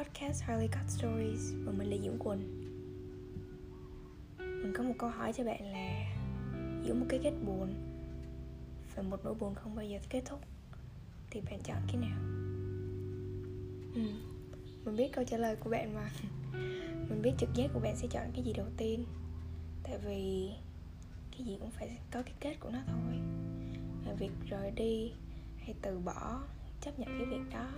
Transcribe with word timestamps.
podcast 0.00 0.42
Harley 0.42 0.68
Cut 0.68 0.90
Stories 0.90 1.52
và 1.64 1.72
mình 1.72 1.90
là 1.90 1.96
Diễm 2.02 2.18
Quỳnh. 2.18 2.40
Mình 4.38 4.72
có 4.76 4.82
một 4.82 4.94
câu 4.98 5.10
hỏi 5.10 5.32
cho 5.32 5.44
bạn 5.44 5.72
là 5.72 6.16
Giữa 6.84 6.94
một 6.94 7.06
cái 7.08 7.20
kết 7.22 7.32
buồn 7.46 7.74
Và 8.94 9.02
một 9.02 9.24
nỗi 9.24 9.34
buồn 9.34 9.54
không 9.54 9.74
bao 9.74 9.84
giờ 9.84 9.98
kết 10.08 10.22
thúc 10.26 10.40
Thì 11.30 11.40
bạn 11.40 11.60
chọn 11.64 11.76
cái 11.86 11.96
nào? 11.96 12.18
Ừ, 13.94 14.00
mình 14.84 14.96
biết 14.96 15.08
câu 15.12 15.24
trả 15.24 15.36
lời 15.36 15.56
của 15.56 15.70
bạn 15.70 15.94
mà. 15.94 16.10
Mình 17.08 17.22
biết 17.22 17.32
trực 17.38 17.54
giác 17.54 17.70
của 17.74 17.80
bạn 17.80 17.96
sẽ 17.96 18.08
chọn 18.10 18.30
cái 18.34 18.44
gì 18.44 18.52
đầu 18.52 18.66
tiên 18.76 19.04
Tại 19.82 19.98
vì 20.04 20.50
cái 21.30 21.46
gì 21.46 21.56
cũng 21.60 21.70
phải 21.70 21.98
có 22.10 22.22
cái 22.22 22.34
kết 22.40 22.56
của 22.60 22.70
nó 22.70 22.78
thôi. 22.86 23.18
Và 24.06 24.12
việc 24.12 24.32
rời 24.50 24.70
đi 24.70 25.12
hay 25.58 25.74
từ 25.82 25.98
bỏ 25.98 26.40
chấp 26.80 26.98
nhận 26.98 27.08
cái 27.18 27.26
việc 27.26 27.50
đó 27.52 27.68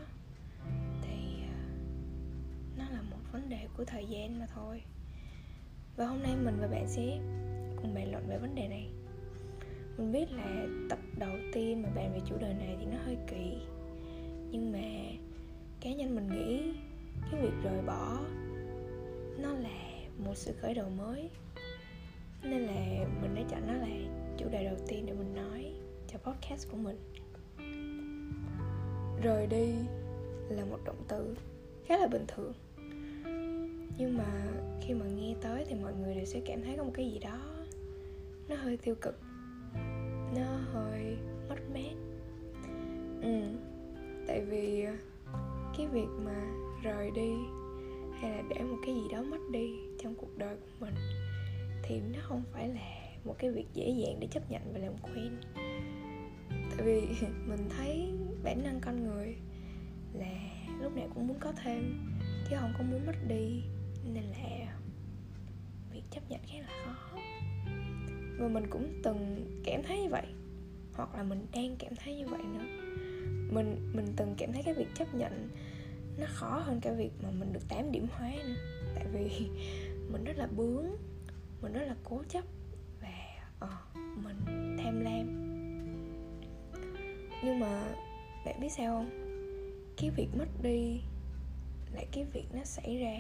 nó 2.83 2.97
là 2.97 3.03
một 3.03 3.17
vấn 3.33 3.49
đề 3.49 3.69
của 3.77 3.85
thời 3.85 4.07
gian 4.07 4.39
mà 4.39 4.47
thôi. 4.55 4.83
Và 5.97 6.07
hôm 6.07 6.23
nay 6.23 6.37
mình 6.37 6.57
và 6.61 6.67
bạn 6.67 6.89
sẽ 6.89 7.19
cùng 7.77 7.95
bàn 7.95 8.13
luận 8.13 8.27
về 8.29 8.39
vấn 8.39 8.55
đề 8.55 8.69
này. 8.69 8.89
Mình 9.99 10.13
biết 10.13 10.33
là 10.33 10.67
tập 10.91 10.99
đầu 11.19 11.37
tiên 11.53 11.83
mà 11.83 11.89
bàn 11.95 12.13
về 12.13 12.21
chủ 12.27 12.39
đề 12.39 12.55
này 12.55 12.77
thì 12.81 12.87
nó 12.87 12.99
hơi 13.05 13.17
kỳ. 13.27 13.59
Nhưng 14.51 14.73
mà 14.73 15.19
cá 15.81 15.93
nhân 15.93 16.15
mình 16.15 16.29
nghĩ 16.29 16.73
cái 17.31 17.41
việc 17.43 17.53
rời 17.63 17.83
bỏ 17.83 18.21
nó 19.39 19.49
là 19.49 20.09
một 20.19 20.35
sự 20.35 20.53
khởi 20.61 20.75
đầu 20.75 20.91
mới. 20.91 21.31
Nên 22.43 22.63
là 22.63 23.09
mình 23.23 23.35
đã 23.35 23.43
chọn 23.51 23.67
nó 23.67 23.73
là 23.73 23.89
chủ 24.39 24.49
đề 24.49 24.65
đầu 24.65 24.77
tiên 24.89 25.07
để 25.07 25.13
mình 25.13 25.35
nói 25.35 25.73
cho 26.09 26.19
podcast 26.19 26.71
của 26.71 26.77
mình. 26.77 26.99
Rời 29.23 29.47
đi 29.47 29.73
là 30.49 30.65
một 30.65 30.79
động 30.85 31.05
từ 31.09 31.37
khá 31.87 31.99
là 31.99 32.07
bình 32.07 32.25
thường 32.29 32.53
nhưng 34.03 34.19
mà 34.19 34.25
khi 34.81 34.95
mà 34.95 35.07
nghe 35.07 35.35
tới 35.41 35.65
thì 35.69 35.75
mọi 35.75 35.93
người 35.95 36.15
đều 36.15 36.25
sẽ 36.25 36.41
cảm 36.47 36.63
thấy 36.63 36.77
có 36.77 36.85
một 36.85 36.91
cái 36.95 37.11
gì 37.11 37.19
đó 37.19 37.39
nó 38.49 38.57
hơi 38.57 38.77
tiêu 38.77 38.95
cực, 39.01 39.21
nó 40.37 40.57
hơi 40.73 41.17
mất 41.49 41.59
mát. 41.75 41.95
Ừ 43.23 43.41
tại 44.27 44.41
vì 44.41 44.87
cái 45.79 45.87
việc 45.87 46.09
mà 46.25 46.53
rời 46.83 47.11
đi 47.11 47.33
hay 48.21 48.31
là 48.31 48.43
để 48.49 48.63
một 48.63 48.77
cái 48.87 48.95
gì 48.95 49.03
đó 49.13 49.23
mất 49.23 49.41
đi 49.51 49.71
trong 50.03 50.15
cuộc 50.15 50.39
đời 50.39 50.57
của 50.57 50.87
mình 50.87 50.95
thì 51.83 52.01
nó 52.01 52.19
không 52.23 52.43
phải 52.53 52.69
là 52.69 52.81
một 53.25 53.35
cái 53.39 53.51
việc 53.51 53.67
dễ 53.75 53.89
dàng 53.89 54.17
để 54.21 54.27
chấp 54.31 54.51
nhận 54.51 54.63
và 54.73 54.79
làm 54.79 54.93
quen. 55.03 55.41
Tại 56.49 56.87
vì 56.87 57.01
mình 57.47 57.69
thấy 57.77 58.13
bản 58.45 58.63
năng 58.65 58.81
con 58.81 59.05
người 59.05 59.37
là 60.13 60.35
lúc 60.81 60.97
nào 60.97 61.09
cũng 61.15 61.27
muốn 61.27 61.39
có 61.41 61.53
thêm, 61.63 61.99
chứ 62.51 62.57
không 62.61 62.73
có 62.79 62.85
muốn 62.85 63.07
mất 63.07 63.17
đi 63.29 63.63
nên 64.05 64.25
là 64.25 64.79
việc 65.93 66.03
chấp 66.11 66.31
nhận 66.31 66.41
khá 66.47 66.59
là 66.59 66.69
khó. 66.85 67.19
Và 68.39 68.49
mình 68.49 68.67
cũng 68.71 69.01
từng 69.03 69.47
cảm 69.65 69.83
thấy 69.83 70.03
như 70.03 70.09
vậy. 70.09 70.27
Hoặc 70.93 71.15
là 71.15 71.23
mình 71.23 71.47
đang 71.53 71.77
cảm 71.79 71.97
thấy 71.97 72.17
như 72.17 72.27
vậy 72.27 72.43
nữa. 72.55 72.65
Mình 73.51 73.93
mình 73.95 74.07
từng 74.17 74.35
cảm 74.39 74.53
thấy 74.53 74.63
cái 74.63 74.75
việc 74.75 74.89
chấp 74.95 75.15
nhận 75.15 75.49
nó 76.19 76.27
khó 76.29 76.63
hơn 76.65 76.81
cái 76.81 76.95
việc 76.95 77.11
mà 77.23 77.31
mình 77.31 77.53
được 77.53 77.69
8 77.69 77.93
điểm 77.93 78.07
hóa 78.13 78.31
nữa. 78.31 78.55
Tại 78.95 79.07
vì 79.13 79.29
mình 80.13 80.25
rất 80.25 80.37
là 80.37 80.47
bướng 80.47 80.87
mình 81.63 81.73
rất 81.73 81.85
là 81.87 81.97
cố 82.05 82.23
chấp 82.29 82.45
và 83.01 83.45
uh, 83.65 83.97
mình 84.25 84.77
tham 84.79 85.01
lam. 85.01 85.27
Nhưng 87.45 87.61
mà 87.61 87.95
bạn 88.45 88.61
biết 88.61 88.69
sao 88.73 88.95
không? 88.95 89.11
Cái 89.97 90.11
việc 90.11 90.29
mất 90.39 90.49
đi 90.63 91.01
lại 91.95 92.07
cái 92.13 92.25
việc 92.25 92.47
nó 92.55 92.65
xảy 92.65 92.99
ra 92.99 93.19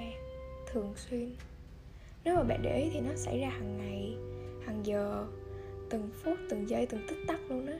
thường 0.72 0.92
xuyên. 0.96 1.34
Nếu 2.24 2.36
mà 2.36 2.42
bạn 2.42 2.62
để 2.62 2.82
ý 2.82 2.90
thì 2.92 3.00
nó 3.00 3.14
xảy 3.16 3.40
ra 3.40 3.48
hàng 3.48 3.78
ngày 3.78 4.16
hàng 4.66 4.86
giờ 4.86 5.26
từng 5.90 6.10
phút 6.12 6.38
từng 6.48 6.68
giây 6.68 6.86
từng 6.86 7.06
tích 7.08 7.18
tắc 7.28 7.40
luôn 7.50 7.66
á. 7.66 7.78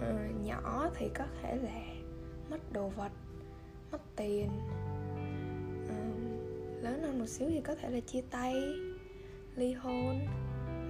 Ờ, 0.00 0.14
nhỏ 0.44 0.90
thì 0.94 1.08
có 1.14 1.24
thể 1.42 1.56
là 1.56 1.80
mất 2.50 2.72
đồ 2.72 2.88
vật 2.88 3.12
mất 3.92 4.00
tiền. 4.16 4.48
Ờ, 5.88 5.94
lớn 6.82 7.02
hơn 7.02 7.18
một 7.18 7.26
xíu 7.26 7.48
thì 7.50 7.60
có 7.60 7.74
thể 7.74 7.90
là 7.90 8.00
chia 8.00 8.22
tay 8.30 8.54
ly 9.56 9.72
hôn 9.72 10.26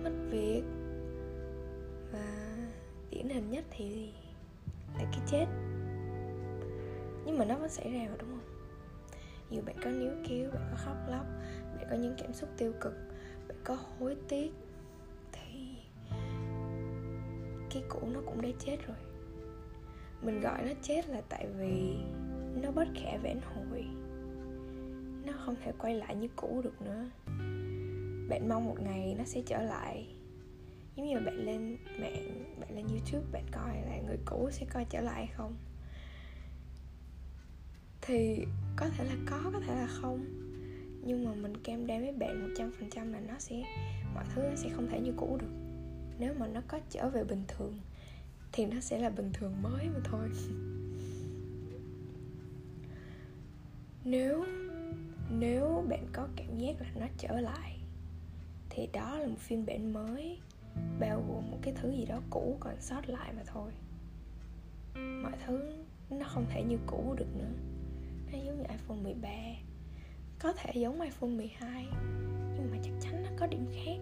mất 0.05 0.13
việc. 0.31 0.63
Và 2.13 2.57
điển 3.11 3.29
hình 3.29 3.51
nhất 3.51 3.65
thì 3.71 4.13
là 4.99 5.05
cái 5.13 5.21
chết. 5.31 5.47
Nhưng 7.27 7.39
mà 7.39 7.45
nó 7.45 7.57
vẫn 7.57 7.69
xảy 7.69 7.93
ra 7.93 8.07
mà 8.11 8.17
đúng 8.19 8.31
không 8.31 8.38
dù 9.51 9.61
bạn 9.67 9.77
có 9.85 9.91
níu 9.91 10.11
kéo, 10.29 10.51
bạn 10.51 10.69
có 10.71 10.77
khóc 10.77 10.97
lóc, 11.09 11.27
bạn 11.77 11.87
có 11.91 11.97
những 11.97 12.15
cảm 12.19 12.33
xúc 12.33 12.49
tiêu 12.57 12.73
cực, 12.81 12.95
bạn 13.49 13.59
có 13.65 13.75
hối 13.75 14.17
tiếc, 14.29 14.53
thì 15.33 15.77
cái 17.71 17.83
cũ 17.89 18.01
nó 18.13 18.21
cũng 18.27 18.43
đã 18.43 18.49
chết 18.59 18.77
rồi. 18.87 18.97
Mình 20.23 20.41
gọi 20.41 20.63
nó 20.67 20.73
chết 20.83 21.09
là 21.09 21.23
tại 21.29 21.47
vì 21.59 21.97
nó 22.63 22.71
bất 22.73 22.89
khả 22.95 23.17
vãn 23.23 23.41
hồi. 23.41 23.87
Nó 25.27 25.33
không 25.45 25.57
thể 25.65 25.73
quay 25.79 25.95
lại 25.95 26.17
như 26.17 26.29
cũ 26.37 26.61
được 26.65 26.83
nữa. 26.83 27.05
Bạn 28.29 28.49
mong 28.49 28.65
một 28.65 28.77
ngày 28.81 29.15
nó 29.19 29.25
sẽ 29.25 29.43
trở 29.47 29.63
lại. 29.63 30.07
Giống 30.97 31.07
như 31.07 31.21
bạn 31.21 31.35
lên 31.35 31.77
mạng, 32.01 32.57
bạn 32.61 32.77
lên 32.77 32.87
youtube, 32.89 33.33
bạn 33.33 33.47
coi 33.53 33.77
là 33.87 34.01
người 34.07 34.19
cũ 34.25 34.49
sẽ 34.53 34.67
coi 34.73 34.87
trở 34.91 35.01
lại 35.01 35.29
không. 35.37 35.57
Thì 38.01 38.47
có 38.81 38.89
thể 38.89 39.05
là 39.05 39.17
có 39.27 39.51
có 39.53 39.61
thể 39.61 39.75
là 39.75 39.87
không. 39.87 40.25
Nhưng 41.05 41.25
mà 41.25 41.35
mình 41.35 41.57
cam 41.57 41.87
đoan 41.87 42.01
với 42.01 42.13
bạn 42.13 42.43
một 42.43 42.49
trăm 42.57 42.71
phần 42.79 42.91
trăm 42.91 43.13
là 43.13 43.21
nó 43.21 43.35
sẽ, 43.39 43.63
mọi 44.15 44.25
thứ 44.35 44.43
nó 44.43 44.57
sẽ 44.57 44.69
không 44.69 44.89
thể 44.91 45.01
như 45.01 45.13
cũ 45.17 45.39
được. 45.41 45.53
Nếu 46.19 46.35
mà 46.39 46.47
nó 46.47 46.61
có 46.69 46.81
trở 46.91 47.11
về 47.11 47.25
bình 47.25 47.45
thường, 47.49 47.79
thì 48.53 48.67
nó 48.67 48.81
sẽ 48.81 48.99
là 48.99 49.11
bình 49.11 49.31
thường 49.33 49.63
mới 49.63 49.89
mà 49.95 50.01
thôi. 50.05 50.29
Nếu 54.05 54.45
nếu 55.31 55.85
bạn 55.89 56.07
có 56.13 56.29
cảm 56.37 56.59
giác 56.59 56.81
là 56.81 56.89
nó 57.01 57.07
trở 57.19 57.41
lại, 57.41 57.79
thì 58.71 58.89
đó 58.93 59.19
là 59.19 59.29
một 59.29 59.39
phiên 59.39 59.67
bản 59.67 59.93
mới, 59.93 60.39
bao 61.01 61.25
gồm 61.29 61.51
một 61.51 61.59
cái 61.63 61.75
thứ 61.77 61.91
gì 61.91 62.05
đó 62.05 62.21
cũ 62.31 62.57
còn 62.61 62.75
sót 62.81 63.09
lại 63.09 63.33
mà 63.37 63.43
thôi. 63.47 63.73
Mọi 65.23 65.33
thứ 65.47 65.73
nó 66.11 66.27
không 66.29 66.47
thể 66.51 66.63
như 66.63 66.79
cũ 66.87 67.15
được 67.19 67.37
nữa 67.37 67.68
nó 68.33 68.39
giống 68.39 68.57
như 68.59 68.65
iPhone 68.69 68.99
13 69.03 69.29
có 70.39 70.53
thể 70.53 70.73
giống 70.75 71.01
iPhone 71.01 71.31
12 71.31 71.87
nhưng 72.55 72.71
mà 72.71 72.77
chắc 72.83 72.93
chắn 73.01 73.23
nó 73.23 73.31
có 73.37 73.47
điểm 73.47 73.67
khác. 73.73 73.99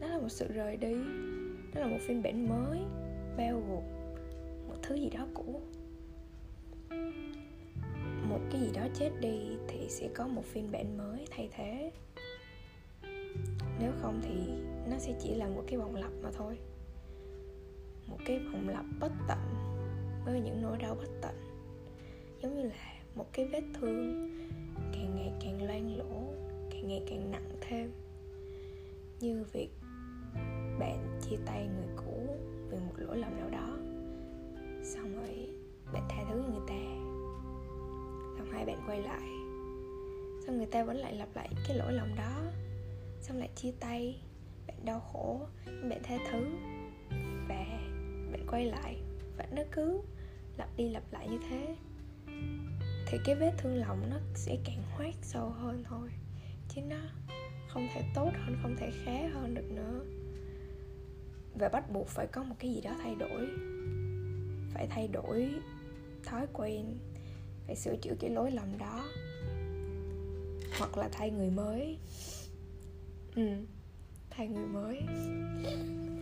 Đó 0.00 0.06
là 0.06 0.18
một 0.18 0.28
sự 0.28 0.52
rời 0.52 0.76
đi, 0.76 0.94
đó 1.74 1.80
là 1.80 1.86
một 1.86 1.98
phiên 2.00 2.22
bản 2.22 2.48
mới, 2.48 2.78
bao 3.36 3.62
gồm 3.68 3.82
một 4.68 4.76
thứ 4.82 4.94
gì 4.94 5.10
đó 5.10 5.26
cũ. 5.34 5.60
Một 8.28 8.40
cái 8.50 8.60
gì 8.60 8.70
đó 8.74 8.86
chết 8.94 9.10
đi 9.20 9.56
thì 9.68 9.88
sẽ 9.88 10.08
có 10.14 10.26
một 10.26 10.44
phiên 10.44 10.72
bản 10.72 10.98
mới 10.98 11.26
thay 11.30 11.48
thế. 11.52 11.92
Nếu 13.80 13.92
không 14.00 14.20
thì 14.22 14.52
nó 14.90 14.98
sẽ 14.98 15.12
chỉ 15.22 15.34
là 15.34 15.46
một 15.48 15.62
cái 15.66 15.78
vòng 15.78 15.94
lặp 15.94 16.12
mà 16.22 16.30
thôi. 16.32 16.58
Một 18.06 18.18
cái 18.26 18.38
vòng 18.38 18.68
lặp 18.68 18.84
bất 19.00 19.12
tận 19.28 19.38
với 20.24 20.40
những 20.40 20.62
nỗi 20.62 20.78
đau 20.78 20.94
bất 20.94 21.08
tận. 21.22 21.34
Giống 22.42 22.56
như 22.56 22.62
là 22.62 22.74
một 23.14 23.26
cái 23.32 23.46
vết 23.46 23.62
thương, 23.74 24.28
càng 24.92 25.16
ngày 25.16 25.32
càng 25.40 25.66
loang 25.66 25.96
lỗ 25.98 26.34
càng 26.70 26.88
ngày 26.88 27.02
càng 27.06 27.30
nặng 27.30 27.50
thêm. 27.60 27.92
Như 29.20 29.44
việc 29.52 29.70
bạn 30.78 31.20
chia 31.20 31.36
tay 31.46 31.68
người 31.68 31.88
cũ 31.96 32.36
vì 32.70 32.78
một 32.78 32.92
lỗi 32.96 33.18
lầm 33.18 33.36
nào 33.36 33.50
đó, 33.50 33.76
xong 34.82 35.16
rồi 35.16 35.48
bạn 35.92 36.02
tha 36.08 36.24
thứ 36.30 36.36
người 36.36 36.66
ta, 36.68 36.82
xong 38.38 38.50
hai 38.52 38.64
bạn 38.64 38.80
quay 38.86 39.02
lại, 39.02 39.28
xong 40.46 40.56
người 40.56 40.66
ta 40.66 40.84
vẫn 40.84 40.96
lại 40.96 41.14
lặp 41.14 41.28
lại 41.34 41.48
cái 41.68 41.76
lỗi 41.76 41.92
lầm 41.92 42.08
đó, 42.16 42.42
xong 43.20 43.38
lại 43.38 43.50
chia 43.56 43.72
tay, 43.80 44.20
bạn 44.66 44.76
đau 44.84 45.00
khổ 45.00 45.40
nhưng 45.66 45.88
bạn 45.88 46.00
tha 46.02 46.18
thứ 46.30 46.44
và 47.48 47.64
bạn 48.32 48.46
quay 48.50 48.64
lại, 48.64 48.96
và 49.36 49.46
nó 49.52 49.62
cứ 49.72 50.00
lặp 50.56 50.76
đi 50.76 50.88
lặp 50.88 51.12
lại 51.12 51.28
như 51.28 51.38
thế 51.50 51.76
thì 53.12 53.18
cái 53.24 53.34
vết 53.34 53.52
thương 53.58 53.76
lòng 53.76 54.10
nó 54.10 54.16
sẽ 54.34 54.56
càng 54.64 54.82
hoát 54.90 55.14
sâu 55.22 55.48
hơn 55.48 55.84
thôi. 55.88 56.08
Chứ 56.68 56.80
nó 56.80 56.96
không 57.68 57.88
thể 57.94 58.02
tốt 58.14 58.30
hơn, 58.34 58.56
không 58.62 58.76
thể 58.76 58.90
khá 59.04 59.28
hơn 59.34 59.54
được 59.54 59.70
nữa. 59.70 60.04
Và 61.54 61.68
bắt 61.68 61.90
buộc 61.90 62.08
phải 62.08 62.26
có 62.26 62.42
một 62.42 62.54
cái 62.58 62.74
gì 62.74 62.80
đó 62.80 62.90
thay 63.02 63.14
đổi. 63.14 63.48
Phải 64.74 64.86
thay 64.90 65.08
đổi 65.08 65.50
thói 66.24 66.46
quen, 66.52 66.98
phải 67.66 67.76
sửa 67.76 67.96
chữa 67.96 68.14
cái 68.20 68.30
lỗi 68.30 68.50
lầm 68.50 68.78
đó. 68.78 69.04
Hoặc 70.78 70.98
là 70.98 71.08
thay 71.12 71.30
người 71.30 71.50
mới. 71.50 71.98
Ừ 73.36 73.42
thay 74.36 74.48
người 74.48 74.66
mới. 74.66 75.00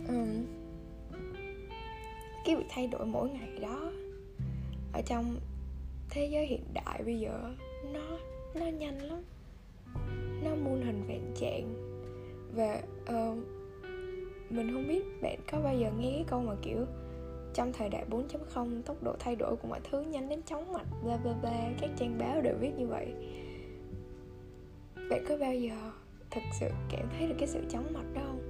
Ừ. 0.07 0.25
cái 2.45 2.55
việc 2.55 2.65
thay 2.69 2.87
đổi 2.87 3.05
mỗi 3.05 3.29
ngày 3.29 3.59
đó, 3.61 3.91
ở 4.93 5.01
trong 5.05 5.39
thế 6.11 6.25
giới 6.25 6.45
hiện 6.45 6.63
đại 6.73 7.03
bây 7.05 7.19
giờ 7.19 7.53
nó 7.93 8.17
nó 8.55 8.65
nhanh 8.65 8.97
lắm. 8.97 9.23
Nó 10.43 10.55
muôn 10.55 10.81
hình 10.81 11.03
vạn 11.07 11.33
trạng. 11.35 11.73
Và 12.55 12.81
uh, 13.03 13.37
mình 14.49 14.73
không 14.73 14.87
biết 14.87 15.21
bạn 15.21 15.39
có 15.51 15.61
bao 15.63 15.75
giờ 15.75 15.91
nghe 15.97 16.11
cái 16.15 16.25
câu 16.27 16.41
mà 16.41 16.55
kiểu 16.61 16.85
trong 17.53 17.73
thời 17.73 17.89
đại 17.89 18.05
4.0 18.09 18.81
tốc 18.81 19.03
độ 19.03 19.15
thay 19.19 19.35
đổi 19.35 19.55
của 19.55 19.67
mọi 19.67 19.79
thứ 19.91 20.01
nhanh 20.01 20.29
đến 20.29 20.41
chóng 20.43 20.73
mặt 20.73 20.85
bla 21.03 21.17
bla 21.17 21.33
bla 21.41 21.69
các 21.81 21.89
trang 21.97 22.17
báo 22.17 22.41
đều 22.41 22.55
viết 22.59 22.71
như 22.77 22.87
vậy. 22.87 23.13
Bạn 25.09 25.25
có 25.29 25.37
bao 25.37 25.55
giờ 25.55 25.91
thực 26.31 26.43
sự 26.59 26.69
cảm 26.89 27.09
thấy 27.17 27.27
được 27.27 27.35
cái 27.39 27.47
sự 27.47 27.61
chóng 27.69 27.93
mặt 27.93 28.05
đó 28.13 28.21
không? 28.25 28.41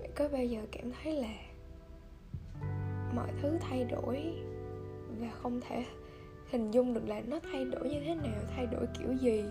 Bạn 0.00 0.10
có 0.14 0.28
bao 0.28 0.44
giờ 0.44 0.60
cảm 0.72 0.92
thấy 1.02 1.12
là 1.12 1.34
mọi 3.14 3.28
thứ 3.42 3.58
thay 3.60 3.84
đổi 3.84 4.34
và 5.20 5.30
không 5.42 5.60
thể 5.60 5.84
hình 6.54 6.70
dung 6.70 6.94
được 6.94 7.08
là 7.08 7.22
nó 7.26 7.38
thay 7.52 7.64
đổi 7.64 7.88
như 7.88 8.00
thế 8.00 8.14
nào, 8.14 8.42
thay 8.56 8.66
đổi 8.66 8.86
kiểu 8.98 9.12
gì. 9.12 9.44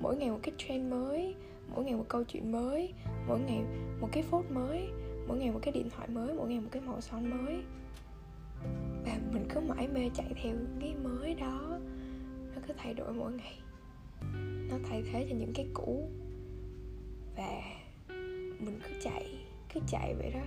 Mỗi 0.00 0.16
ngày 0.16 0.30
một 0.30 0.38
cái 0.42 0.54
trend 0.58 0.90
mới, 0.90 1.34
mỗi 1.74 1.84
ngày 1.84 1.94
một 1.94 2.04
câu 2.08 2.24
chuyện 2.24 2.52
mới, 2.52 2.92
mỗi 3.26 3.40
ngày 3.40 3.62
một 4.00 4.08
cái 4.12 4.22
phốt 4.22 4.44
mới, 4.50 4.88
mỗi 5.28 5.38
ngày 5.38 5.50
một 5.50 5.58
cái 5.62 5.72
điện 5.72 5.90
thoại 5.90 6.08
mới, 6.08 6.34
mỗi 6.34 6.48
ngày 6.48 6.60
một 6.60 6.68
cái 6.70 6.82
màu 6.82 7.00
son 7.00 7.30
mới. 7.30 7.62
Và 9.04 9.18
mình 9.32 9.46
cứ 9.54 9.60
mãi 9.60 9.88
mê 9.88 10.10
chạy 10.14 10.32
theo 10.42 10.54
cái 10.80 10.94
mới 10.94 11.34
đó. 11.34 11.78
Nó 12.54 12.62
cứ 12.68 12.74
thay 12.76 12.94
đổi 12.94 13.12
mỗi 13.12 13.32
ngày. 13.32 13.58
Nó 14.70 14.76
thay 14.88 15.02
thế 15.12 15.26
cho 15.30 15.36
những 15.36 15.52
cái 15.54 15.66
cũ. 15.74 16.08
Và 17.36 17.62
mình 18.58 18.80
cứ 18.88 18.94
chạy 19.02 19.26
cứ 19.74 19.80
chạy 19.88 20.14
vậy 20.14 20.30
đó. 20.34 20.44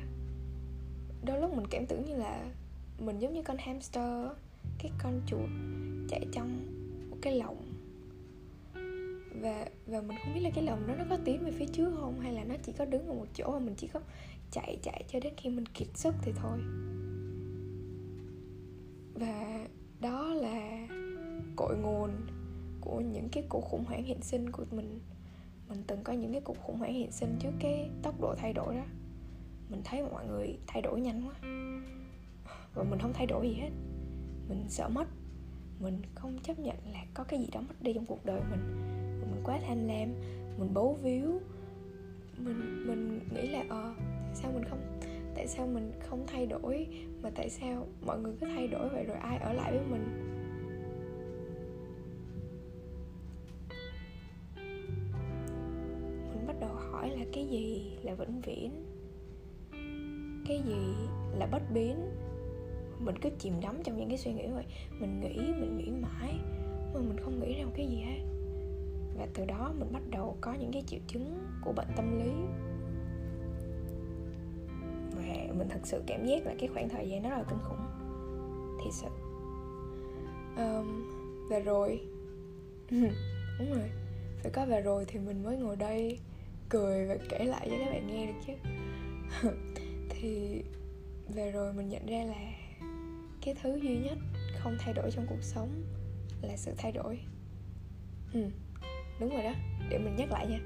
Đôi 1.26 1.42
lúc 1.42 1.54
mình 1.54 1.68
cảm 1.70 1.86
tưởng 1.86 2.06
như 2.06 2.16
là 2.16 2.46
mình 3.00 3.20
giống 3.20 3.34
như 3.34 3.42
con 3.44 3.58
hamster 3.60 4.28
cái 4.86 4.94
con 5.04 5.22
chuột 5.28 5.50
chạy 6.10 6.26
trong 6.32 6.66
một 7.10 7.18
cái 7.22 7.36
lồng. 7.36 7.58
Và 9.42 9.70
và 9.88 10.02
mình 10.02 10.18
không 10.24 10.34
biết 10.34 10.42
là 10.42 10.50
cái 10.56 10.64
lồng 10.64 10.88
đó 10.88 10.96
nó 10.98 11.06
có 11.10 11.18
tiến 11.26 11.46
về 11.46 11.52
phía 11.52 11.66
trước 11.66 11.92
không, 12.00 12.20
hay 12.20 12.34
là 12.34 12.44
nó 12.44 12.56
chỉ 12.64 12.72
có 12.72 12.86
đứng 12.86 13.08
ở 13.08 13.14
một 13.14 13.28
chỗ 13.34 13.52
và 13.52 13.60
mình 13.60 13.74
chỉ 13.78 13.88
có 13.88 14.00
chạy 14.52 14.78
chạy 14.84 15.04
cho 15.08 15.20
đến 15.20 15.34
khi 15.38 15.50
mình 15.50 15.66
kiệt 15.66 15.88
sức 15.94 16.16
thì 16.22 16.32
thôi. 16.36 16.60
Và 19.14 19.68
đó 20.00 20.34
là 20.34 20.88
cội 21.56 21.78
nguồn 21.78 22.12
của 22.81 23.02
những 23.02 23.30
cái 23.31 23.44
cuộc 23.50 23.62
khủng 23.62 23.86
hoảng 23.86 24.04
hiện 24.04 24.22
sinh 24.22 24.52
của 24.52 24.66
mình. 24.72 25.00
Mình 25.70 25.84
từng 25.88 26.04
có 26.04 26.14
những 26.14 26.31
cái 26.31 26.42
cuộc 26.42 26.58
khủng 26.62 26.78
hoảng 26.78 26.94
hiện 26.94 27.12
sinh 27.12 27.36
trước 27.40 27.52
cái 27.60 27.90
tốc 28.04 28.22
độ 28.22 28.36
thay 28.38 28.54
đổi 28.54 28.76
đó. 28.76 28.86
Mình 29.70 29.81
thấy 29.84 30.02
mọi 30.12 30.28
người 30.28 30.58
thay 30.68 30.81
đổi 30.81 31.02
nhanh 31.02 31.28
quá. 31.28 31.36
Và 32.76 32.84
mình 32.84 33.00
không 33.00 33.14
thay 33.14 33.26
đổi 33.26 33.48
gì 33.48 33.54
hết 33.54 33.70
mình 34.50 34.65
sợ 34.69 34.89
mất. 34.89 35.07
Mình 35.80 36.01
không 36.15 36.39
chấp 36.44 36.59
nhận 36.59 36.75
là 36.94 37.06
có 37.13 37.24
cái 37.24 37.39
gì 37.39 37.47
đó 37.53 37.62
mất 37.62 37.81
đi 37.81 37.94
trong 37.94 38.06
cuộc 38.06 38.25
đời 38.25 38.42
mình. 38.51 38.62
Mình 39.31 39.42
quá 39.44 39.59
tham 39.68 39.88
lam 39.88 40.13
mình 40.57 40.74
bấu 40.74 41.00
víu. 41.03 41.39
Mình 42.38 42.88
mình 42.88 43.19
nghĩ 43.33 43.47
là 43.47 43.63
ờ 43.69 43.81
à, 43.81 43.95
sao 44.33 44.51
mình 44.51 44.63
không 44.69 45.00
tại 45.36 45.47
sao 45.47 45.68
mình 45.68 45.92
không 46.00 46.24
thay 46.27 46.45
đổi 46.45 46.88
mà 47.21 47.30
tại 47.36 47.50
sao 47.50 47.88
mọi 48.06 48.19
người 48.19 48.33
cứ 48.39 48.47
thay 48.47 48.68
đổi 48.68 48.89
vậy 48.89 49.03
rồi 49.03 49.18
ai 49.18 49.38
ở 49.38 49.53
lại 49.53 49.71
với 49.71 49.86
mình? 49.86 50.03
Mình 56.30 56.47
bắt 56.47 56.56
đầu 56.59 56.74
hỏi 56.74 57.09
là 57.09 57.25
cái 57.33 57.47
gì 57.47 57.92
là 58.03 58.13
vĩnh 58.13 58.42
viễn? 58.42 58.86
Cái 60.47 60.62
gì 60.65 60.94
là 61.38 61.45
bất 61.51 61.62
biến? 61.74 61.95
Mình 63.00 63.15
cứ 63.21 63.30
chìm 63.39 63.53
đắm 63.62 63.83
trong 63.83 63.97
những 63.97 64.09
cái 64.09 64.18
suy 64.18 64.33
nghĩ 64.33 64.47
vậy 64.47 64.65
mình. 65.00 65.19
Nghĩ 65.21 65.38
mình 65.38 65.77
nghĩ 65.77 65.92
mãi 65.92 66.39
mà 66.94 67.00
mình 67.00 67.18
không 67.24 67.39
nghĩ 67.39 67.59
ra 67.59 67.65
một 67.65 67.71
cái 67.75 67.88
gì 67.88 67.97
hết. 67.97 68.21
Và 69.18 69.27
từ 69.33 69.45
đó 69.45 69.74
mình 69.80 69.94
bắt 69.94 70.03
đầu 70.09 70.38
có 70.42 70.53
những 70.53 70.71
cái 70.71 70.83
triệu 70.88 71.00
chứng 71.07 71.39
của 71.62 71.74
bệnh 71.74 71.88
tâm 71.95 72.19
lý. 72.19 72.31
Và 75.15 75.53
mình 75.53 75.68
thật 75.69 75.80
sự 75.83 76.01
cảm 76.07 76.25
giác 76.25 76.45
là 76.45 76.53
cái 76.59 76.69
khoảng 76.74 76.89
thời 76.89 77.09
gian 77.09 77.24
đó 77.24 77.30
là 77.30 77.44
kinh 77.50 77.59
khủng 77.63 77.86
thì 78.83 78.92
sự. 78.92 79.07
Um, 80.57 81.03
và 81.50 81.59
rồi 81.59 82.00
đúng 83.59 83.69
rồi 83.69 83.89
phải 84.42 84.51
có 84.51 84.65
và 84.65 84.80
rồi 84.80 85.06
thì 85.07 85.19
mình 85.19 85.44
mới 85.44 85.57
ngồi 85.57 85.75
đây 85.75 86.19
cười 86.69 87.06
và 87.06 87.15
kể 87.30 87.44
lại 87.44 87.68
cho 87.71 87.75
các 87.80 87.92
bạn 87.92 88.07
nghe 88.07 88.25
được 88.25 88.33
chứ. 88.47 88.53
Thì 90.09 90.63
về 91.36 91.51
rồi 91.51 91.74
mình 91.74 91.89
nhận 91.89 92.06
ra 92.06 92.24
là 92.24 92.65
cái 93.45 93.56
thứ 93.63 93.75
duy 93.75 93.97
nhất 93.97 94.18
không 94.57 94.77
thay 94.80 94.94
đổi 94.94 95.12
trong 95.12 95.25
cuộc 95.30 95.42
sống 95.42 95.83
là 96.42 96.57
sự 96.57 96.71
thay 96.77 96.92
đổi. 96.92 97.19
Ừ 98.33 98.50
đúng 99.19 99.30
rồi 99.30 99.44
đó. 99.44 99.53
Để 99.89 99.97
mình 99.97 100.15
nhắc 100.15 100.31
lại 100.31 100.47
nha. 100.47 100.59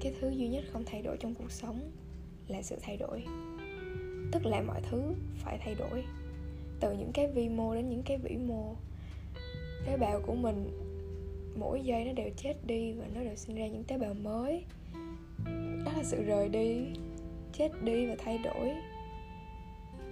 Cái 0.00 0.14
thứ 0.20 0.30
duy 0.30 0.48
nhất 0.48 0.64
không 0.72 0.84
thay 0.86 1.02
đổi 1.02 1.16
trong 1.20 1.34
cuộc 1.34 1.50
sống 1.50 1.90
là 2.48 2.62
sự 2.62 2.76
thay 2.82 2.96
đổi. 2.96 3.24
Tức 4.32 4.46
là 4.46 4.62
mọi 4.62 4.80
thứ 4.90 5.02
phải 5.36 5.58
thay 5.64 5.74
đổi. 5.74 6.04
Từ 6.80 6.92
những 6.92 7.12
cái 7.14 7.26
vi 7.26 7.48
mô 7.48 7.74
đến 7.74 7.90
những 7.90 8.02
cái 8.02 8.18
vĩ 8.18 8.36
mô, 8.36 8.74
tế 9.86 9.96
bào 9.96 10.20
của 10.26 10.34
mình 10.34 10.70
mỗi 11.58 11.80
giây 11.84 12.04
nó 12.04 12.12
đều 12.12 12.30
chết 12.36 12.66
đi 12.66 12.92
và 12.92 13.06
nó 13.14 13.20
đều 13.20 13.36
sinh 13.36 13.56
ra 13.56 13.66
những 13.66 13.84
tế 13.84 13.98
bào 13.98 14.14
mới. 14.14 14.64
Đó 15.84 15.92
là 15.96 16.02
sự 16.02 16.22
rời 16.22 16.48
đi, 16.48 16.84
chết 17.52 17.68
đi 17.82 18.06
và 18.06 18.16
thay 18.18 18.38
đổi. 18.38 18.72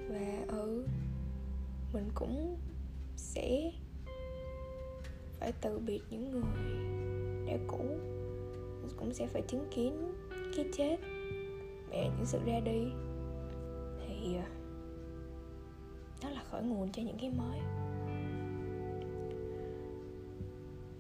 Và 0.08 0.44
ừ 0.48 0.86
mình 1.93 2.08
cũng 2.14 2.56
sẽ 3.17 3.73
phải 5.40 5.52
từ 5.61 5.79
biệt 5.79 6.00
những 6.11 6.31
người 6.31 6.43
đã 7.46 7.64
cũ. 7.67 7.85
Cũng 8.96 9.14
sẽ 9.14 9.26
phải 9.26 9.43
chứng 9.43 9.69
kiến 9.70 10.12
cái 10.56 10.64
chết 10.73 10.96
mẹ 11.90 12.11
những 12.17 12.26
sự 12.26 12.38
ra 12.46 12.61
đi. 12.61 12.85
Thì 14.06 14.37
à, 14.37 14.49
đó 16.23 16.31
là 16.31 16.43
khởi 16.50 16.62
nguồn 16.62 16.93
cho 16.93 17.02
những 17.02 17.19
cái 17.20 17.31
mới. 17.31 17.58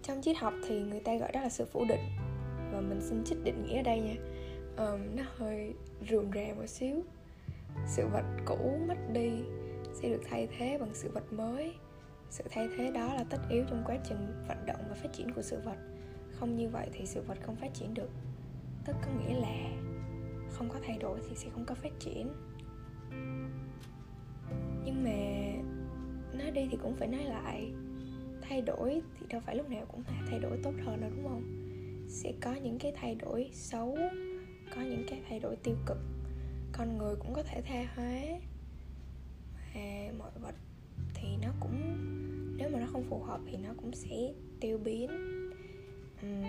Trong 0.02 0.22
triết 0.22 0.36
học 0.36 0.52
thì 0.68 0.82
người 0.82 1.00
ta 1.00 1.16
gọi 1.16 1.32
đó 1.32 1.40
là 1.40 1.48
sự 1.48 1.64
phủ 1.64 1.84
định. 1.88 2.00
Và 2.72 2.80
mình 2.80 3.00
xin 3.00 3.24
trích 3.24 3.44
định 3.44 3.62
nghĩa 3.62 3.76
ở 3.76 3.82
đây 3.82 4.00
nha. 4.00 4.16
Um, 4.76 5.16
nó 5.16 5.22
hơi 5.36 5.74
rườm 6.10 6.30
rà 6.34 6.54
một 6.56 6.66
xíu. 6.66 7.02
Sự 7.86 8.06
vật 8.12 8.24
cũ 8.46 8.78
mất 8.88 8.96
đi 9.12 9.30
sẽ 9.94 10.08
được 10.08 10.22
thay 10.24 10.48
thế 10.58 10.78
bằng 10.80 10.90
sự 10.94 11.10
vật 11.14 11.32
mới. 11.32 11.74
Sự 12.30 12.44
thay 12.50 12.68
thế 12.76 12.90
đó 12.90 13.14
là 13.14 13.24
tất 13.30 13.38
yếu 13.50 13.64
trong 13.68 13.82
quá 13.86 13.96
trình 14.08 14.44
vận 14.48 14.66
động 14.66 14.80
và 14.88 14.94
phát 14.94 15.12
triển 15.12 15.32
của 15.32 15.42
sự 15.42 15.60
vật. 15.64 15.76
Không 16.32 16.56
như 16.56 16.68
vậy 16.68 16.88
thì 16.92 17.06
sự 17.06 17.22
vật 17.22 17.38
không 17.42 17.56
phát 17.56 17.74
triển 17.74 17.94
được. 17.94 18.10
Tức 18.84 18.96
có 19.02 19.10
nghĩa 19.12 19.34
là 19.34 19.70
không 20.50 20.68
có 20.68 20.78
thay 20.86 20.98
đổi 20.98 21.20
thì 21.28 21.36
sẽ 21.36 21.50
không 21.50 21.64
có 21.64 21.74
phát 21.74 21.92
triển. 21.98 22.28
Nhưng 24.84 25.04
mà 25.04 25.18
nói 26.38 26.50
đi 26.50 26.68
thì 26.70 26.78
cũng 26.82 26.96
phải 26.96 27.08
nói 27.08 27.24
lại, 27.24 27.72
thay 28.42 28.62
đổi 28.62 29.02
thì 29.20 29.26
đâu 29.28 29.40
phải 29.46 29.56
lúc 29.56 29.70
nào 29.70 29.86
cũng 29.92 30.02
là 30.06 30.22
thay 30.30 30.38
đổi 30.38 30.58
tốt 30.62 30.72
hơn 30.84 31.00
đâu, 31.00 31.10
đúng 31.16 31.28
không? 31.28 31.42
Sẽ 32.08 32.32
có 32.40 32.54
những 32.54 32.78
cái 32.78 32.92
thay 32.96 33.14
đổi 33.14 33.50
xấu, 33.52 33.98
có 34.74 34.80
những 34.80 35.04
cái 35.08 35.22
thay 35.28 35.40
đổi 35.40 35.56
tiêu 35.56 35.76
cực. 35.86 35.98
Con 36.72 36.98
người 36.98 37.16
cũng 37.16 37.34
có 37.34 37.42
thể 37.42 37.62
tha 37.62 37.86
hóa 37.96 38.22
à, 39.74 40.12
mọi 40.18 40.30
vật 40.40 40.54
thì 41.14 41.28
nó 41.42 41.48
cũng 41.60 41.76
nếu 42.56 42.68
mà 42.70 42.80
nó 42.80 42.86
không 42.92 43.04
phù 43.10 43.18
hợp 43.18 43.40
thì 43.46 43.56
nó 43.56 43.70
cũng 43.76 43.92
sẽ 43.92 44.32
tiêu 44.60 44.78
biến. 44.78 45.10
Um, 46.22 46.44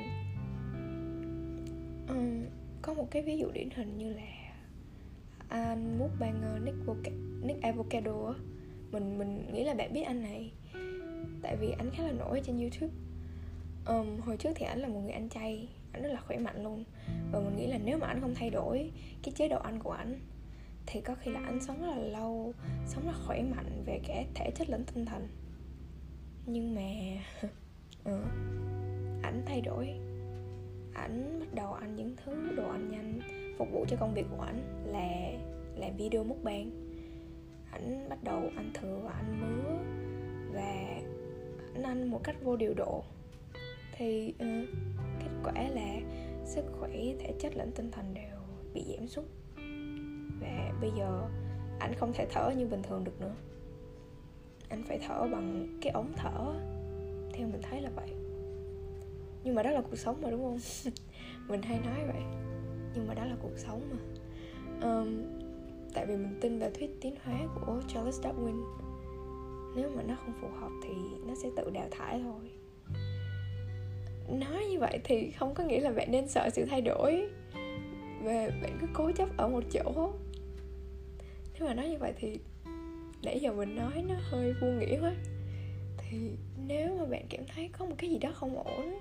um, 2.07 2.45
có 2.81 2.93
một 2.93 3.11
cái 3.11 3.21
ví 3.21 3.37
dụ 3.37 3.51
điển 3.51 3.69
hình 3.75 3.97
như 3.97 4.13
là 4.13 4.53
anh 5.49 5.99
mukbanger 5.99 6.63
Nick, 6.63 6.77
Voca- 6.85 7.41
Nick 7.47 7.61
Avocado 7.61 8.33
mình 8.91 9.17
mình 9.17 9.51
nghĩ 9.53 9.63
là 9.63 9.73
bạn 9.73 9.93
biết 9.93 10.01
anh 10.03 10.21
này 10.21 10.51
tại 11.41 11.55
vì 11.55 11.71
anh 11.71 11.89
khá 11.91 12.03
là 12.03 12.11
nổi 12.11 12.41
trên 12.45 12.59
youtube. 12.59 12.93
Um, 13.85 14.19
hồi 14.19 14.37
trước 14.37 14.49
thì 14.55 14.65
anh 14.65 14.79
là 14.79 14.87
một 14.87 14.99
người 14.99 15.11
ăn 15.11 15.29
chay 15.29 15.67
anh 15.91 16.03
rất 16.03 16.09
là 16.09 16.21
khỏe 16.27 16.37
mạnh 16.37 16.63
luôn. 16.63 16.83
Và 17.31 17.39
mình 17.39 17.57
nghĩ 17.57 17.67
là 17.67 17.77
nếu 17.85 17.97
mà 17.97 18.07
anh 18.07 18.21
không 18.21 18.35
thay 18.35 18.49
đổi 18.49 18.91
cái 19.23 19.33
chế 19.37 19.49
độ 19.49 19.59
ăn 19.59 19.79
của 19.79 19.91
anh 19.91 20.19
thì 20.91 21.01
có 21.01 21.15
khi 21.15 21.31
là 21.31 21.39
anh 21.45 21.59
sống 21.61 21.81
rất 21.81 21.87
là 21.87 21.97
lâu 21.97 22.53
sống 22.85 23.05
rất 23.05 23.13
khỏe 23.27 23.43
mạnh 23.43 23.83
về 23.85 23.99
cả 24.07 24.23
thể 24.35 24.51
chất 24.55 24.69
lẫn 24.69 24.83
tinh 24.93 25.05
thần. 25.05 25.27
Nhưng 26.45 26.75
mà 26.75 26.91
ừ, 28.03 28.11
ảnh 29.23 29.43
thay 29.45 29.61
đổi. 29.61 29.87
Ảnh 30.93 31.39
bắt 31.39 31.53
đầu 31.53 31.73
ăn 31.73 31.95
những 31.95 32.15
thứ 32.23 32.51
đồ 32.55 32.69
ăn 32.69 32.91
nhanh 32.91 33.19
phục 33.57 33.67
vụ 33.71 33.85
cho 33.89 33.97
công 33.99 34.13
việc 34.13 34.25
của 34.37 34.43
ảnh 34.43 34.83
là 34.85 35.31
làm 35.75 35.97
video 35.97 36.23
mukbang. 36.23 36.71
Ảnh 37.71 38.09
bắt 38.09 38.23
đầu 38.23 38.51
ăn 38.55 38.71
thừa 38.73 38.99
và 39.03 39.11
ăn 39.11 39.41
mứa 39.41 39.77
và 40.53 41.01
ảnh 41.73 41.83
ăn 41.83 42.11
một 42.11 42.21
cách 42.23 42.35
vô 42.43 42.55
điều 42.55 42.73
độ. 42.73 43.03
Thì 43.97 44.33
uh, 44.35 44.69
kết 45.19 45.31
quả 45.43 45.69
là 45.69 45.99
sức 46.45 46.65
khỏe 46.79 46.91
thể 47.19 47.33
chất 47.39 47.55
lẫn 47.55 47.71
tinh 47.71 47.91
thần 47.91 48.13
đều 48.13 48.39
bị 48.73 48.83
giảm 48.97 49.07
sút 49.07 49.25
và 50.41 50.71
bây 50.81 50.91
giờ 50.97 51.27
anh 51.79 51.93
không 51.93 52.13
thể 52.13 52.27
thở 52.29 52.51
như 52.57 52.65
bình 52.65 52.81
thường 52.83 53.03
được 53.03 53.21
nữa. 53.21 53.35
Anh 54.69 54.83
phải 54.83 54.99
thở 55.07 55.27
bằng 55.31 55.77
cái 55.81 55.93
ống 55.93 56.13
thở. 56.15 56.53
Theo 57.33 57.47
mình 57.47 57.61
thấy 57.61 57.81
là 57.81 57.89
vậy. 57.95 58.09
Nhưng 59.43 59.55
mà 59.55 59.63
đó 59.63 59.71
là 59.71 59.81
cuộc 59.81 59.95
sống 59.95 60.21
mà 60.21 60.31
đúng 60.31 60.43
không? 60.43 60.59
Mình 61.47 61.61
hay 61.61 61.79
nói 61.79 62.07
vậy. 62.07 62.21
Nhưng 62.95 63.07
mà 63.07 63.13
đó 63.13 63.25
là 63.25 63.35
cuộc 63.41 63.57
sống 63.57 63.81
mà. 63.91 63.97
Um, 64.89 65.21
tại 65.93 66.05
vì 66.05 66.15
mình 66.15 66.37
tin 66.41 66.59
vào 66.59 66.69
thuyết 66.73 67.01
tiến 67.01 67.15
hóa 67.23 67.39
của 67.55 67.81
Charles 67.87 68.21
Darwin. 68.21 68.63
Nếu 69.75 69.89
mà 69.95 70.03
nó 70.03 70.15
không 70.15 70.33
phù 70.41 70.47
hợp 70.47 70.71
thì 70.83 70.93
nó 71.27 71.35
sẽ 71.43 71.49
tự 71.55 71.69
đào 71.69 71.87
thải 71.91 72.21
thôi. 72.23 72.51
Nói 74.29 74.65
như 74.65 74.79
vậy 74.79 74.99
thì 75.03 75.31
không 75.31 75.53
có 75.53 75.63
nghĩa 75.63 75.79
là 75.79 75.91
bạn 75.91 76.11
nên 76.11 76.27
sợ 76.27 76.49
sự 76.53 76.65
thay 76.65 76.81
đổi. 76.81 77.29
Và 78.23 78.49
bạn 78.61 78.77
cứ 78.81 78.87
cố 78.93 79.11
chấp 79.11 79.37
ở 79.37 79.47
một 79.47 79.63
chỗ 79.71 80.11
nếu 81.59 81.67
mà 81.67 81.73
nói 81.73 81.89
như 81.89 81.97
vậy 81.97 82.13
thì 82.17 82.39
nãy 83.23 83.39
giờ 83.39 83.53
mình 83.53 83.75
nói 83.75 84.03
nó 84.07 84.15
hơi 84.19 84.53
vô 84.61 84.67
nghĩa 84.67 84.99
quá. 85.01 85.15
Thì 85.97 86.17
nếu 86.67 86.97
mà 86.99 87.05
bạn 87.05 87.25
cảm 87.29 87.43
thấy 87.55 87.69
có 87.77 87.85
một 87.85 87.95
cái 87.97 88.09
gì 88.09 88.17
đó 88.17 88.31
không 88.35 88.63
ổn, 88.63 88.99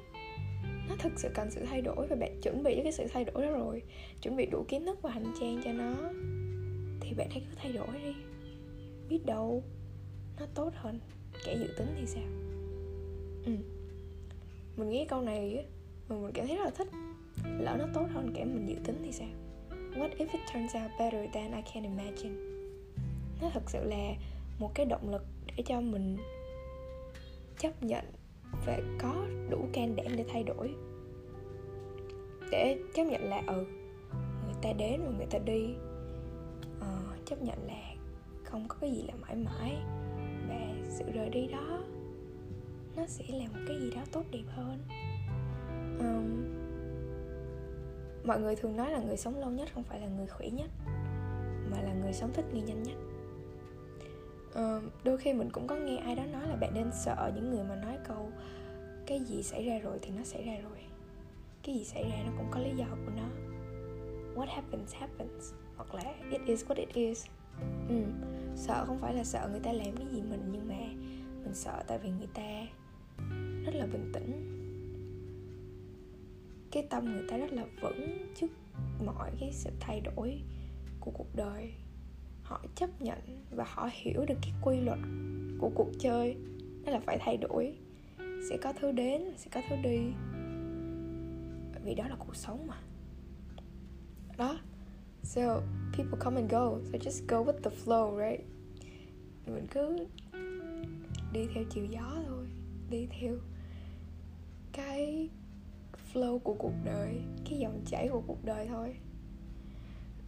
nó 0.88 0.96
thực 0.98 1.12
sự 1.16 1.28
cần 1.34 1.50
sự 1.50 1.64
thay 1.64 1.80
đổi 1.80 2.06
và 2.06 2.16
bạn 2.16 2.40
chuẩn 2.42 2.62
bị 2.62 2.74
cho 2.76 2.82
cái 2.82 2.92
sự 2.92 3.06
thay 3.12 3.24
đổi 3.24 3.46
đó 3.46 3.50
rồi, 3.50 3.82
chuẩn 4.22 4.36
bị 4.36 4.46
đủ 4.46 4.64
kiến 4.68 4.86
thức 4.86 5.02
và 5.02 5.10
hành 5.10 5.32
trang 5.40 5.60
cho 5.64 5.72
nó, 5.72 5.94
thì 7.00 7.14
bạn 7.14 7.28
hãy 7.30 7.42
cứ 7.50 7.56
thay 7.56 7.72
đổi 7.72 7.86
đi. 8.04 8.14
Biết 9.08 9.26
đâu 9.26 9.62
nó 10.40 10.46
tốt 10.54 10.72
hơn. 10.74 11.00
Kẻ 11.46 11.56
dự 11.56 11.68
tính 11.78 11.88
thì 12.00 12.06
sao? 12.06 12.24
Ừ. 13.44 13.52
Mình 14.76 14.90
nghĩ 14.90 15.04
câu 15.08 15.22
này 15.22 15.64
mà 16.08 16.16
mình 16.16 16.32
cảm 16.34 16.46
thấy 16.46 16.56
rất 16.56 16.64
là 16.64 16.70
thích. 16.70 16.88
Lỡ 17.58 17.76
nó 17.78 17.86
tốt 17.94 18.06
hơn 18.10 18.32
kẻ 18.34 18.44
mình 18.44 18.68
dự 18.68 18.76
tính 18.84 19.02
thì 19.04 19.12
sao? 19.12 19.28
What 19.70 20.10
if 20.10 20.26
it 20.32 20.40
turns 20.54 20.76
out 20.76 20.90
better 20.98 21.34
than 21.34 21.52
I 21.52 21.62
can 21.74 21.82
imagine? 21.82 22.47
Nó 23.40 23.50
thật 23.54 23.62
sự 23.66 23.84
là 23.84 24.14
một 24.58 24.70
cái 24.74 24.86
động 24.86 25.10
lực 25.10 25.22
để 25.56 25.64
cho 25.66 25.80
mình 25.80 26.16
chấp 27.58 27.82
nhận 27.82 28.04
và 28.66 28.78
có 28.98 29.26
đủ 29.50 29.68
can 29.72 29.96
đảm 29.96 30.06
để 30.16 30.24
thay 30.32 30.44
đổi. 30.44 30.74
Để 32.50 32.78
chấp 32.94 33.04
nhận 33.04 33.30
là 33.30 33.42
ừ 33.46 33.66
người 34.44 34.54
ta 34.62 34.72
đến 34.72 35.00
và 35.04 35.10
người 35.16 35.26
ta 35.30 35.38
đi. 35.38 35.74
Uh, 36.78 37.26
chấp 37.26 37.42
nhận 37.42 37.66
là 37.66 37.94
không 38.44 38.68
có 38.68 38.76
cái 38.80 38.90
gì 38.90 39.02
là 39.02 39.14
mãi 39.14 39.36
mãi 39.36 39.76
và 40.48 40.88
sự 40.88 41.04
rời 41.14 41.28
đi 41.28 41.46
đó 41.46 41.84
nó 42.96 43.06
sẽ 43.06 43.24
là 43.28 43.44
một 43.44 43.60
cái 43.68 43.80
gì 43.80 43.90
đó 43.90 44.02
tốt 44.12 44.24
đẹp 44.30 44.44
hơn. 44.46 44.78
Um, 45.98 46.58
mọi 48.24 48.40
người 48.40 48.56
thường 48.56 48.76
nói 48.76 48.90
là 48.90 48.98
người 48.98 49.16
sống 49.16 49.38
lâu 49.38 49.50
nhất 49.50 49.68
không 49.74 49.84
phải 49.84 50.00
là 50.00 50.06
người 50.06 50.26
khỏe 50.26 50.50
nhất 50.50 50.70
mà 51.70 51.82
là 51.82 51.94
người 51.94 52.12
sống 52.12 52.32
thích 52.32 52.44
nghi 52.52 52.60
nhanh 52.60 52.82
nhất 52.82 52.96
uh, 54.50 55.04
đôi 55.04 55.18
khi 55.18 55.32
mình 55.32 55.50
cũng 55.50 55.66
có 55.66 55.76
nghe 55.76 55.96
ai 55.96 56.14
đó 56.14 56.22
nói 56.32 56.48
là 56.48 56.56
bạn 56.56 56.74
nên 56.74 56.90
sợ 56.92 57.32
những 57.34 57.50
người 57.50 57.64
mà 57.64 57.76
nói 57.76 57.98
câu 58.08 58.30
cái 59.08 59.20
gì 59.20 59.42
xảy 59.42 59.64
ra 59.64 59.78
rồi 59.78 59.98
thì 60.02 60.10
nó 60.16 60.24
xảy 60.24 60.44
ra 60.44 60.52
rồi. 60.62 60.78
Cái 61.62 61.74
gì 61.74 61.84
xảy 61.84 62.02
ra 62.02 62.16
nó 62.26 62.32
cũng 62.36 62.46
có 62.50 62.60
lý 62.60 62.70
do 62.76 62.86
của 62.90 63.12
nó. 63.16 63.28
What 64.34 64.46
happens 64.46 64.94
happens. 64.94 65.52
Hoặc 65.76 65.94
là 65.94 66.14
it 66.30 66.40
is 66.46 66.64
what 66.64 66.74
it 66.76 66.88
is. 66.94 67.26
Ừ. 67.88 67.94
sợ 68.56 68.84
không 68.86 68.98
phải 68.98 69.14
là 69.14 69.24
sợ 69.24 69.48
người 69.50 69.60
ta 69.60 69.72
làm 69.72 69.96
cái 69.96 70.06
gì 70.12 70.22
mình 70.22 70.48
nhưng 70.52 70.68
mà 70.68 70.78
mình 71.44 71.54
sợ 71.54 71.82
tại 71.86 71.98
vì 71.98 72.10
người 72.10 72.28
ta 72.34 72.66
rất 73.64 73.74
là 73.74 73.86
bình 73.86 74.10
tĩnh. 74.14 74.54
Cái 76.70 76.86
tâm 76.90 77.04
người 77.04 77.24
ta 77.28 77.36
rất 77.36 77.52
là 77.52 77.64
vững 77.80 78.34
trước 78.34 78.46
mọi 79.04 79.30
cái 79.40 79.52
sự 79.52 79.70
thay 79.80 80.00
đổi 80.00 80.40
của 81.00 81.10
cuộc 81.10 81.36
đời 81.36 81.72
họ 82.48 82.60
chấp 82.74 83.02
nhận 83.02 83.18
và 83.50 83.64
họ 83.68 83.88
hiểu 83.92 84.24
được 84.28 84.38
cái 84.42 84.52
quy 84.62 84.80
luật 84.80 84.98
của 85.58 85.70
cuộc 85.74 85.90
chơi. 85.98 86.36
Đó 86.84 86.92
là 86.92 87.00
phải 87.00 87.18
thay 87.20 87.36
đổi. 87.36 87.74
Sẽ 88.50 88.56
có 88.62 88.72
thứ 88.72 88.92
đến 88.92 89.22
sẽ 89.36 89.50
có 89.54 89.60
thứ 89.68 89.76
đi. 89.76 89.98
Bởi 91.72 91.82
vì 91.84 91.94
đó 91.94 92.08
là 92.08 92.16
cuộc 92.18 92.36
sống 92.36 92.66
mà. 92.66 92.76
Đó. 94.36 94.58
So 95.22 95.60
people 95.92 96.18
come 96.20 96.40
and 96.40 96.52
go. 96.52 96.78
So 96.92 96.98
just 96.98 97.26
go 97.28 97.52
with 97.52 97.60
the 97.62 97.70
flow 97.84 98.30
right? 98.30 98.46
Mình 99.46 99.66
cứ 99.70 100.06
đi 101.32 101.46
theo 101.54 101.64
chiều 101.70 101.84
gió 101.84 102.22
thôi. 102.26 102.46
Đi 102.90 103.06
theo 103.20 103.34
cái 104.72 105.28
flow 106.12 106.38
của 106.38 106.54
cuộc 106.54 106.74
đời 106.84 107.20
cái 107.50 107.58
dòng 107.58 107.80
chảy 107.86 108.08
của 108.08 108.22
cuộc 108.26 108.44
đời 108.44 108.66
thôi. 108.66 108.96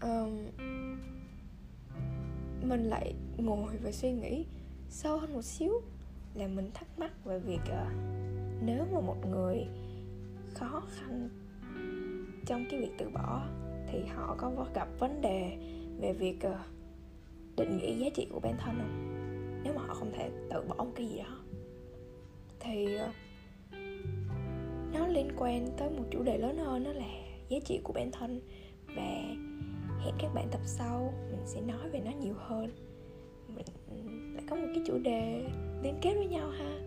Um, 0.03 0.39
mình 2.63 2.85
lại 2.85 3.15
ngồi 3.37 3.77
và 3.83 3.93
suy 3.93 4.13
nghĩ 4.13 4.47
sâu 4.89 5.19
hơn 5.19 5.33
một 5.33 5.43
xíu 5.43 5.73
là 6.35 6.47
mình 6.47 6.71
thắc 6.75 6.99
mắc 6.99 7.25
về 7.25 7.39
việc 7.39 7.61
uh, 7.63 7.93
nếu 8.63 8.87
mà 8.93 9.01
một 9.01 9.17
người 9.31 9.67
khó 10.55 10.83
khăn 10.91 11.29
trong 12.47 12.65
cái 12.71 12.81
việc 12.81 12.91
từ 12.99 13.09
bỏ 13.09 13.47
thì 13.87 13.99
họ 14.05 14.37
có 14.39 14.67
gặp 14.75 14.89
vấn 14.99 15.21
đề 15.21 15.57
về 16.01 16.13
việc 16.13 16.39
uh, 16.47 16.55
định 17.57 17.79
nghĩa 17.79 17.95
giá 17.95 18.09
trị 18.15 18.27
của 18.33 18.41
bản 18.41 18.57
thân 18.59 18.79
không? 18.79 19.07
Nếu 19.65 19.75
mà 19.75 19.83
họ 19.87 19.95
không 19.95 20.13
thể 20.13 20.31
từ 20.51 20.63
bỏ 20.63 20.75
một 20.85 20.93
cái 20.95 21.07
gì 21.07 21.19
đó 21.19 21.37
thì 22.61 22.87
uh, 22.95 23.15
nó 24.93 25.07
liên 25.09 25.29
quan 25.37 25.67
tới 25.77 25.91
một 25.91 26.05
chủ 26.11 26.23
đề 26.23 26.39
lớn 26.39 26.59
hơn 26.59 26.85
đó 26.85 26.93
là 26.93 27.07
giá 27.49 27.59
trị 27.65 27.81
của 27.85 27.93
bản 27.93 28.11
thân 28.11 28.41
và 28.97 29.37
hẹn 30.05 30.15
các 30.19 30.35
bạn 30.35 30.49
tập 30.51 30.61
sau 30.65 31.15
mình 31.31 31.43
sẽ 31.47 31.61
nói 31.61 31.91
về 31.91 32.01
nó 32.01 32.11
nhiều 32.11 32.35
hơn. 32.37 32.73
Mình 33.49 33.67
lại 34.35 34.45
có 34.51 34.57
một 34.57 34.67
cái 34.75 34.85
chủ 34.87 34.99
đề 34.99 35.47
liên 35.83 35.99
kết 36.03 36.15
với 36.15 36.27
nhau 36.27 36.51
ha. 36.51 36.79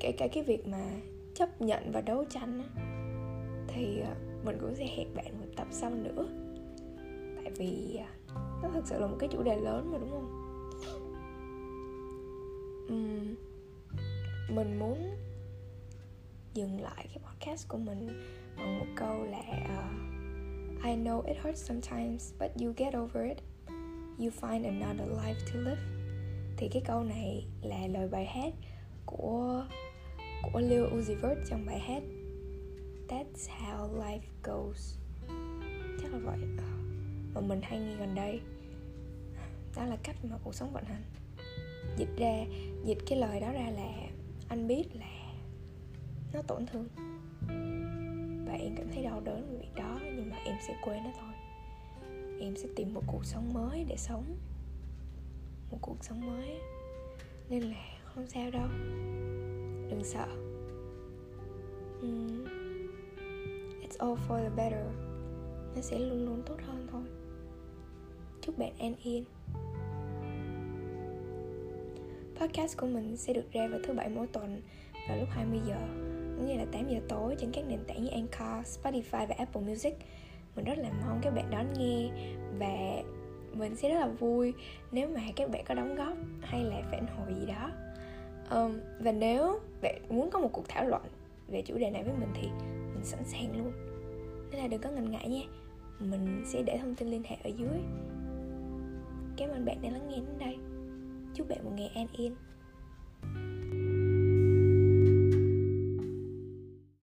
Kể 0.00 0.12
cả 0.18 0.28
cái 0.32 0.42
việc 0.42 0.66
mà 0.66 0.90
chấp 1.34 1.60
nhận 1.60 1.92
và 1.92 2.00
đấu 2.00 2.24
tranh 2.30 2.58
á, 2.58 2.68
thì 3.68 4.00
ờ, 4.00 4.14
mình 4.44 4.58
cũng 4.60 4.74
sẽ 4.74 4.86
hẹn 4.96 5.14
bạn 5.14 5.40
một 5.40 5.46
tập 5.56 5.66
sau 5.70 5.90
nữa. 5.90 6.26
Tại 7.36 7.52
vì 7.56 7.98
ờ, 8.28 8.34
nó 8.62 8.68
thực 8.74 8.86
sự 8.86 9.00
là 9.00 9.06
một 9.06 9.16
cái 9.20 9.28
chủ 9.32 9.42
đề 9.42 9.56
lớn 9.56 9.90
mà 9.92 9.98
đúng 9.98 10.10
không? 10.10 10.28
Uhm, 12.86 13.34
mình 14.56 14.78
muốn 14.78 14.98
dừng 16.54 16.80
lại 16.80 17.08
cái 17.08 17.18
podcast 17.26 17.68
của 17.68 17.78
mình 17.78 18.08
bằng 18.56 18.78
một 18.78 18.86
câu 18.96 19.24
là 19.24 19.38
uh, 19.38 20.21
I 20.84 20.96
know 20.96 21.22
it 21.22 21.36
hurts 21.42 21.68
sometimes, 21.68 22.32
but 22.38 22.50
you 22.60 22.72
get 22.76 22.94
over 22.94 23.24
it. 23.24 23.38
You 24.18 24.30
find 24.30 24.64
another 24.64 25.06
life 25.06 25.36
to 25.52 25.58
live. 25.60 25.82
Thì 26.56 26.68
cái 26.68 26.82
câu 26.86 27.04
này 27.04 27.46
là 27.62 27.86
lời 27.86 28.08
bài 28.08 28.26
hát 28.26 28.54
của 29.06 29.64
của 30.52 30.60
Lil 30.60 30.82
Uzi 30.82 31.20
Vert 31.20 31.38
trong 31.50 31.66
bài 31.66 31.78
hát 31.78 32.02
That's 33.08 33.48
how 33.48 33.88
life 33.98 34.20
goes. 34.42 34.96
Chắc 36.02 36.12
là 36.12 36.18
vậy. 36.18 36.38
Ờ, 36.58 36.64
mà 37.34 37.40
mình 37.40 37.60
hay 37.62 37.80
nghe 37.80 37.96
gần 37.96 38.14
đây. 38.14 38.40
Đó 39.76 39.84
là 39.84 39.96
cách 40.02 40.16
mà 40.24 40.36
cuộc 40.44 40.54
sống 40.54 40.72
vận 40.72 40.84
hành. 40.84 41.02
Dịch 41.96 42.16
ra, 42.18 42.44
dịch 42.84 42.98
cái 43.06 43.18
lời 43.18 43.40
đó 43.40 43.52
ra 43.52 43.70
là 43.70 43.92
anh 44.48 44.66
biết 44.66 44.84
là 44.94 45.34
nó 46.32 46.42
tổn 46.42 46.66
thương 46.66 46.88
và 48.52 48.58
em 48.58 48.74
cảm 48.76 48.86
thấy 48.94 49.02
đau 49.02 49.20
đớn 49.20 49.46
vì 49.50 49.56
việc 49.56 49.74
đó, 49.74 50.00
nhưng 50.02 50.30
mà 50.30 50.36
em 50.44 50.56
sẽ 50.68 50.76
quên 50.84 51.04
nó 51.04 51.10
thôi. 51.20 51.32
Em 52.40 52.56
sẽ 52.56 52.68
tìm 52.76 52.94
một 52.94 53.02
cuộc 53.06 53.24
sống 53.24 53.52
mới 53.52 53.84
để 53.88 53.96
sống. 53.96 54.24
Một 55.70 55.78
cuộc 55.80 56.04
sống 56.04 56.26
mới. 56.26 56.60
Nên 57.48 57.62
là 57.62 57.98
không 58.04 58.26
sao 58.26 58.50
đâu. 58.50 58.68
Đừng 59.90 60.04
sợ. 60.04 60.26
It's 63.82 63.98
all 63.98 64.18
for 64.28 64.42
the 64.42 64.50
better. 64.56 64.86
Nó 65.74 65.80
sẽ 65.80 65.98
luôn 65.98 66.26
luôn 66.26 66.42
tốt 66.46 66.56
hơn 66.66 66.86
thôi. 66.90 67.02
Chúc 68.40 68.58
bạn 68.58 68.72
an 68.78 68.94
yên. 69.02 69.24
Podcast 72.40 72.76
của 72.76 72.86
mình 72.86 73.16
sẽ 73.16 73.32
được 73.32 73.52
ra 73.52 73.68
vào 73.68 73.80
thứ 73.84 73.94
bảy 73.94 74.08
mỗi 74.08 74.26
tuần 74.26 74.62
vào 75.08 75.18
lúc 75.18 75.28
20 75.30 75.60
giờ 75.66 76.11
cũng 76.36 76.46
như 76.46 76.56
là 76.56 76.64
8 76.72 76.88
giờ 76.88 77.00
tối 77.08 77.36
trên 77.38 77.50
các 77.52 77.64
nền 77.68 77.84
tảng 77.86 78.04
như 78.04 78.10
Anchor, 78.10 78.78
Spotify 78.78 79.26
và 79.26 79.34
Apple 79.38 79.62
Music. 79.62 79.94
Mình 80.56 80.64
rất 80.64 80.78
là 80.78 80.90
mong 81.00 81.20
các 81.22 81.34
bạn 81.34 81.50
đón 81.50 81.66
nghe 81.78 82.10
và 82.58 83.02
mình 83.54 83.76
sẽ 83.76 83.88
rất 83.88 84.00
là 84.00 84.06
vui 84.06 84.54
nếu 84.92 85.08
mà 85.08 85.20
các 85.36 85.50
bạn 85.50 85.64
có 85.68 85.74
đóng 85.74 85.94
góp 85.94 86.16
hay 86.40 86.64
là 86.64 86.82
phản 86.90 87.06
hồi 87.06 87.34
gì 87.40 87.46
đó. 87.46 87.70
Um, 88.50 88.80
và 89.00 89.12
nếu 89.12 89.60
bạn 89.82 90.02
muốn 90.08 90.30
có 90.30 90.38
một 90.38 90.50
cuộc 90.52 90.68
thảo 90.68 90.86
luận 90.86 91.02
về 91.48 91.62
chủ 91.62 91.78
đề 91.78 91.90
này 91.90 92.04
với 92.04 92.14
mình 92.20 92.30
thì 92.34 92.48
mình 92.94 93.04
sẵn 93.04 93.20
sàng 93.24 93.58
luôn. 93.58 93.72
Nên 94.50 94.60
là 94.60 94.68
đừng 94.68 94.80
có 94.80 94.90
ngần 94.90 95.10
ngại 95.10 95.28
nha. 95.28 95.42
Mình 95.98 96.42
sẽ 96.46 96.62
để 96.62 96.78
thông 96.78 96.94
tin 96.94 97.08
liên 97.08 97.22
hệ 97.24 97.36
ở 97.44 97.48
dưới. 97.48 97.80
Cảm 99.36 99.50
ơn 99.50 99.64
bạn 99.64 99.82
đã 99.82 99.90
lắng 99.90 100.08
nghe 100.08 100.16
đến 100.16 100.38
đây. 100.38 100.56
Chúc 101.34 101.48
bạn 101.48 101.64
một 101.64 101.72
ngày 101.76 101.90
an 101.94 102.06
yên. 102.12 102.34